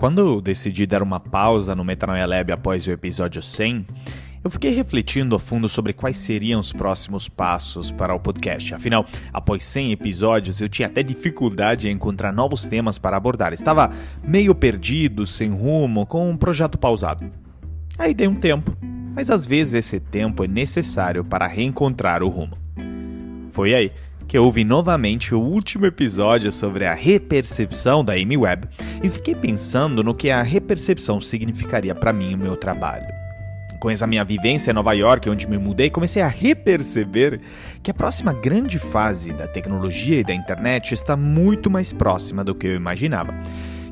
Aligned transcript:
Quando 0.00 0.18
eu 0.18 0.40
decidi 0.40 0.86
dar 0.86 1.02
uma 1.02 1.20
pausa 1.20 1.74
no 1.74 1.84
Metanoia 1.84 2.24
Lab 2.26 2.50
após 2.50 2.86
o 2.86 2.90
episódio 2.90 3.42
100, 3.42 3.86
eu 4.42 4.48
fiquei 4.48 4.72
refletindo 4.72 5.36
a 5.36 5.38
fundo 5.38 5.68
sobre 5.68 5.92
quais 5.92 6.16
seriam 6.16 6.58
os 6.58 6.72
próximos 6.72 7.28
passos 7.28 7.90
para 7.90 8.14
o 8.14 8.18
podcast. 8.18 8.74
Afinal, 8.74 9.04
após 9.30 9.62
100 9.62 9.92
episódios, 9.92 10.58
eu 10.58 10.70
tinha 10.70 10.88
até 10.88 11.02
dificuldade 11.02 11.86
em 11.86 11.92
encontrar 11.92 12.32
novos 12.32 12.64
temas 12.64 12.98
para 12.98 13.18
abordar. 13.18 13.52
Estava 13.52 13.90
meio 14.24 14.54
perdido, 14.54 15.26
sem 15.26 15.50
rumo, 15.50 16.06
com 16.06 16.30
um 16.30 16.36
projeto 16.38 16.78
pausado. 16.78 17.30
Aí 17.98 18.14
dei 18.14 18.26
um 18.26 18.36
tempo, 18.36 18.74
mas 19.14 19.28
às 19.28 19.44
vezes 19.44 19.74
esse 19.74 20.00
tempo 20.00 20.42
é 20.42 20.48
necessário 20.48 21.22
para 21.22 21.46
reencontrar 21.46 22.22
o 22.22 22.28
rumo. 22.30 22.56
Foi 23.50 23.74
aí 23.74 23.92
que 24.30 24.38
ouvi 24.38 24.62
novamente 24.62 25.34
o 25.34 25.40
último 25.40 25.86
episódio 25.86 26.52
sobre 26.52 26.84
a 26.84 26.94
repercepção 26.94 28.04
da 28.04 28.12
Amy 28.12 28.36
Webb 28.36 28.68
e 29.02 29.08
fiquei 29.08 29.34
pensando 29.34 30.04
no 30.04 30.14
que 30.14 30.30
a 30.30 30.40
repercepção 30.40 31.20
significaria 31.20 31.96
para 31.96 32.12
mim 32.12 32.30
e 32.30 32.34
o 32.36 32.38
meu 32.38 32.54
trabalho. 32.54 33.08
Com 33.80 33.90
essa 33.90 34.06
minha 34.06 34.24
vivência 34.24 34.70
em 34.70 34.74
Nova 34.74 34.92
York, 34.92 35.28
onde 35.28 35.48
me 35.48 35.58
mudei, 35.58 35.90
comecei 35.90 36.22
a 36.22 36.28
reperceber 36.28 37.40
que 37.82 37.90
a 37.90 37.94
próxima 37.94 38.32
grande 38.32 38.78
fase 38.78 39.32
da 39.32 39.48
tecnologia 39.48 40.20
e 40.20 40.24
da 40.24 40.32
internet 40.32 40.94
está 40.94 41.16
muito 41.16 41.68
mais 41.68 41.92
próxima 41.92 42.44
do 42.44 42.54
que 42.54 42.68
eu 42.68 42.76
imaginava. 42.76 43.34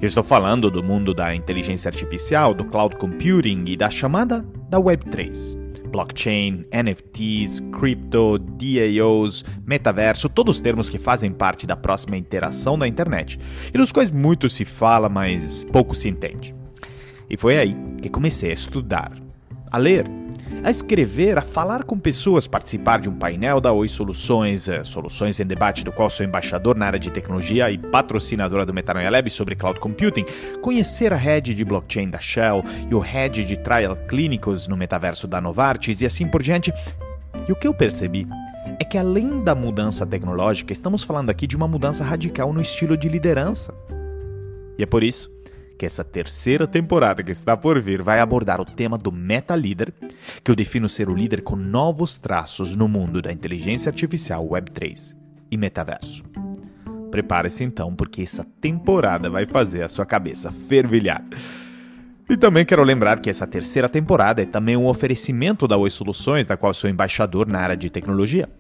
Eu 0.01 0.07
estou 0.07 0.23
falando 0.23 0.71
do 0.71 0.85
mundo 0.85 1.13
da 1.13 1.35
inteligência 1.35 1.89
artificial, 1.89 2.55
do 2.55 2.65
cloud 2.65 2.95
computing 2.95 3.65
e 3.67 3.77
da 3.77 3.91
chamada 3.91 4.47
da 4.71 4.79
Web3 4.79 5.68
blockchain, 5.89 6.65
NFTs, 6.73 7.61
crypto, 7.73 8.39
DAOs, 8.39 9.45
metaverso, 9.67 10.29
todos 10.29 10.57
os 10.57 10.61
termos 10.61 10.89
que 10.89 10.99
fazem 10.99 11.33
parte 11.33 11.67
da 11.67 11.77
próxima 11.77 12.17
interação 12.17 12.79
da 12.79 12.87
internet 12.87 13.39
e 13.73 13.79
dos 13.79 13.91
quais 13.91 14.11
muito 14.11 14.49
se 14.49 14.65
fala, 14.65 15.09
mas 15.09 15.65
pouco 15.65 15.95
se 15.95 16.09
entende. 16.09 16.55
E 17.29 17.37
foi 17.37 17.59
aí 17.59 17.77
que 18.01 18.09
comecei 18.09 18.51
a 18.51 18.55
estudar, 18.55 19.13
a 19.71 19.77
ler, 19.77 20.07
a 20.63 20.71
escrever, 20.71 21.39
a 21.39 21.43
falar 21.43 21.85
com 21.85 21.99
pessoas, 21.99 22.47
participar 22.47 23.01
de 23.01 23.09
um 23.09 23.15
painel 23.15 23.61
da 23.61 23.73
Oi 23.73 23.89
Soluções, 23.89 24.69
eh, 24.69 24.83
Soluções 24.85 25.39
em 25.41 25.47
Debate, 25.47 25.85
do 25.85 25.93
qual 25.93 26.11
sou 26.11 26.25
embaixador 26.25 26.77
na 26.77 26.87
área 26.87 26.99
de 26.99 27.11
tecnologia 27.11 27.71
e 27.71 27.79
patrocinadora 27.79 28.67
do 28.67 28.75
Metanoia 28.75 29.11
Lab 29.11 29.29
sobre 29.31 29.55
cloud 29.55 29.79
computing, 29.81 30.25
conhecer 30.61 31.13
a 31.13 31.17
rede 31.17 31.55
de 31.55 31.65
blockchain 31.65 32.11
da 32.11 32.19
Shell 32.19 32.65
e 32.91 32.95
o 32.95 32.99
head 32.99 33.45
de 33.45 33.57
trial 33.57 33.97
clínicos 34.09 34.69
no 34.69 34.77
metaverso 34.77 35.27
da 35.27 35.41
Novartis 35.41 36.01
e 36.01 36.07
assim 36.07 36.27
por 36.27 36.43
diante. 36.43 36.73
E 37.49 37.53
o 37.53 37.57
que 37.57 37.67
eu 37.67 37.75
percebi 37.75 38.27
é 38.79 38.85
que 38.85 38.99
além 38.99 39.43
da 39.43 39.55
mudança 39.55 40.07
tecnológica, 40.07 40.73
estamos 40.73 41.03
falando 41.03 41.31
aqui 41.31 41.47
de 41.47 41.57
uma 41.57 41.69
mudança 41.69 42.05
radical 42.05 42.53
no 42.53 42.61
estilo 42.61 42.97
de 42.97 43.09
liderança. 43.09 43.73
E 44.79 44.83
é 44.83 44.87
por 44.87 45.03
isso 45.03 45.31
que 45.79 45.87
essa 45.87 46.03
terceira 46.03 46.67
temporada 46.67 47.23
que 47.23 47.31
está 47.31 47.57
por 47.57 47.81
vir 47.81 48.03
vai 48.03 48.19
abordar 48.19 48.61
o 48.61 48.65
tema 48.65 48.99
do 48.99 49.13
meta-líder, 49.13 49.95
que 50.43 50.51
eu 50.51 50.57
defino 50.57 50.89
ser 50.89 51.09
o 51.09 51.15
líder 51.15 51.43
com 51.43 51.55
novos 51.55 52.19
traços 52.19 52.75
no 52.75 52.89
mundo 52.89 53.23
da 53.23 53.33
inteligência 53.33 53.89
artificial 53.89 54.47
Web3 54.47 55.17
e 55.51 55.57
metaverso. 55.57 56.25
Prepare-se 57.11 57.65
então, 57.65 57.95
porque 57.95 58.23
essa 58.23 58.45
temporada 58.61 59.31
vai 59.31 59.47
fazer 59.47 59.83
a 59.83 59.89
sua 59.89 60.05
cabeça 60.05 60.51
fervilhar. 60.51 61.25
E 62.29 62.37
também 62.37 62.67
quero 62.67 62.83
lembrar 62.83 63.21
que 63.21 63.31
essa 63.31 63.47
terceira 63.47 63.89
temporada 63.89 64.43
é 64.43 64.47
também 64.47 64.77
um 64.77 64.87
oferecimento 64.87 65.67
da 65.67 65.79
Oi 65.79 65.89
Soluções, 65.89 66.47
da 66.47 66.59
qual 66.59 66.75
sou 66.75 66.91
embaixador 66.91 67.47
na 67.47 67.61
área 67.61 67.77
de 67.77 67.89
tecnologia. 67.89 68.51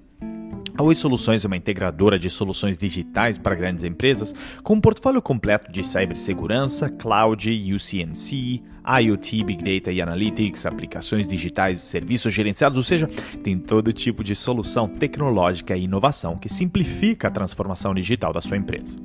A 0.79 0.83
Oi 0.84 0.95
Soluções 0.95 1.45
é 1.45 1.48
uma 1.48 1.57
integradora 1.57 2.17
de 2.21 2.31
soluções 2.31 2.79
digitais 2.79 3.37
para 3.37 3.57
grandes 3.57 3.83
empresas, 3.83 4.33
com 4.62 4.75
um 4.75 4.81
portfólio 4.81 5.21
completo 5.21 5.73
de 5.73 5.83
cibersegurança, 5.83 6.89
cloud, 6.89 7.51
UCNC, 7.51 8.62
IoT, 8.87 9.43
Big 9.43 9.56
Data 9.56 9.91
e 9.91 10.01
Analytics, 10.01 10.67
aplicações 10.67 11.27
digitais 11.27 11.81
e 11.81 11.83
serviços 11.83 12.33
gerenciados, 12.33 12.78
ou 12.78 12.84
seja, 12.84 13.09
tem 13.43 13.59
todo 13.59 13.93
tipo 13.93 14.22
de 14.22 14.37
solução 14.37 14.87
tecnológica 14.87 15.77
e 15.77 15.83
inovação 15.83 16.37
que 16.37 16.49
simplifica 16.49 17.27
a 17.27 17.33
transformação 17.33 17.93
digital 17.93 18.33
da 18.33 18.41
sua 18.41 18.56
empresa. 18.56 18.97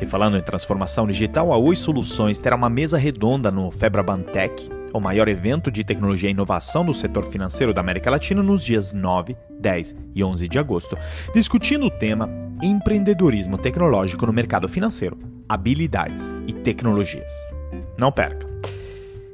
E 0.00 0.06
falando 0.06 0.36
em 0.36 0.42
transformação 0.42 1.04
digital, 1.04 1.52
a 1.52 1.58
Oi 1.58 1.74
Soluções 1.74 2.38
terá 2.38 2.54
uma 2.54 2.70
mesa 2.70 2.96
redonda 2.96 3.50
no 3.50 3.72
Febraban 3.72 4.22
Tech, 4.22 4.70
o 4.92 5.00
maior 5.00 5.28
evento 5.28 5.70
de 5.70 5.84
tecnologia 5.84 6.28
e 6.28 6.32
inovação 6.32 6.84
do 6.84 6.92
setor 6.92 7.24
financeiro 7.24 7.72
da 7.72 7.80
América 7.80 8.10
Latina, 8.10 8.42
nos 8.42 8.64
dias 8.64 8.92
9, 8.92 9.36
10 9.58 9.96
e 10.14 10.24
11 10.24 10.48
de 10.48 10.58
agosto, 10.58 10.96
discutindo 11.34 11.86
o 11.86 11.90
tema 11.90 12.28
empreendedorismo 12.62 13.58
tecnológico 13.58 14.26
no 14.26 14.32
mercado 14.32 14.68
financeiro, 14.68 15.18
habilidades 15.48 16.34
e 16.46 16.52
tecnologias. 16.52 17.32
Não 17.98 18.10
perca! 18.10 18.48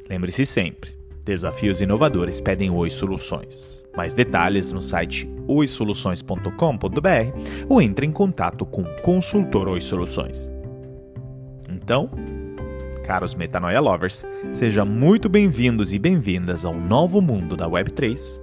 Lembre-se 0.08 0.46
sempre, 0.46 0.90
desafios 1.24 1.80
inovadores 1.80 2.40
pedem 2.40 2.70
Oi 2.70 2.90
Soluções. 2.90 3.84
Mais 3.96 4.14
detalhes 4.14 4.70
no 4.70 4.82
site 4.82 5.28
oisoluções.com.br 5.48 7.66
ou 7.68 7.80
entre 7.80 8.06
em 8.06 8.12
contato 8.12 8.66
com 8.66 8.82
o 8.82 9.02
consultor 9.02 9.68
Oi 9.68 9.80
Soluções. 9.80 10.52
Então, 11.68 12.10
caros 13.06 13.36
Metanoia 13.36 13.78
Lovers, 13.78 14.26
sejam 14.50 14.84
muito 14.84 15.28
bem-vindos 15.28 15.92
e 15.92 15.98
bem-vindas 15.98 16.64
ao 16.64 16.74
novo 16.74 17.22
mundo 17.22 17.56
da 17.56 17.68
Web3. 17.68 18.42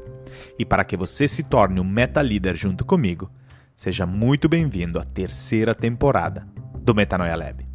E 0.57 0.63
para 0.63 0.85
que 0.85 0.95
você 0.95 1.27
se 1.27 1.43
torne 1.43 1.81
um 1.81 1.83
meta 1.83 2.21
líder 2.21 2.55
junto 2.55 2.85
comigo, 2.85 3.29
seja 3.75 4.05
muito 4.05 4.47
bem-vindo 4.47 4.97
à 4.99 5.03
terceira 5.03 5.75
temporada 5.75 6.47
do 6.79 6.95
Metanoia 6.95 7.35
Lab. 7.35 7.72